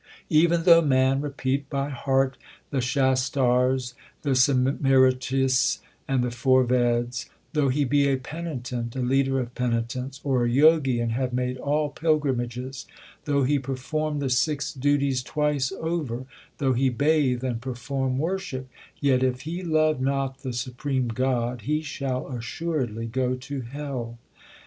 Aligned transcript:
Even 0.31 0.63
though 0.63 0.81
man 0.81 1.21
repeat 1.21 1.69
by 1.69 1.89
heart 1.91 2.35
the 2.71 2.81
Shastars, 2.81 3.93
the 4.23 4.31
Simritis, 4.35 5.77
and 6.07 6.23
the 6.23 6.31
four 6.31 6.65
Veds; 6.65 7.29
Though 7.53 7.69
he 7.69 7.83
be 7.85 8.07
a 8.09 8.17
penitent, 8.17 8.95
a 8.95 8.99
leader 9.01 9.39
of 9.39 9.53
penitents, 9.53 10.19
or 10.23 10.43
a 10.43 10.49
Jogi 10.51 10.99
and 10.99 11.11
have 11.11 11.33
made 11.33 11.57
all 11.59 11.89
pilgrimages; 11.91 12.87
Though 13.25 13.43
he 13.43 13.59
perform 13.59 14.17
the 14.17 14.31
six 14.31 14.73
duties 14.73 15.21
twice 15.21 15.71
over, 15.71 16.25
though 16.57 16.73
he 16.73 16.89
bathe 16.89 17.43
and 17.43 17.61
perform 17.61 18.17
worship, 18.17 18.69
Yet 18.99 19.21
if 19.21 19.41
he 19.41 19.61
love 19.61 20.01
not 20.01 20.39
the 20.39 20.53
supreme 20.53 21.09
God, 21.09 21.61
he 21.61 21.83
shall 21.83 22.27
assuredly 22.27 23.05
go 23.05 23.35
to 23.35 23.61
hell. 23.61 24.17